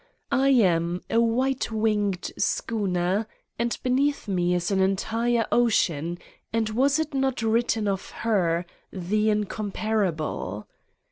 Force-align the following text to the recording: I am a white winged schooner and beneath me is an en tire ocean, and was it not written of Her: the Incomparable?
I 0.33 0.49
am 0.49 1.01
a 1.11 1.21
white 1.21 1.69
winged 1.71 2.31
schooner 2.35 3.27
and 3.59 3.77
beneath 3.83 4.27
me 4.27 4.55
is 4.55 4.71
an 4.71 4.81
en 4.81 4.95
tire 4.95 5.45
ocean, 5.51 6.17
and 6.51 6.69
was 6.71 6.97
it 6.97 7.13
not 7.13 7.43
written 7.43 7.87
of 7.87 8.09
Her: 8.09 8.65
the 8.91 9.29
Incomparable? 9.29 10.65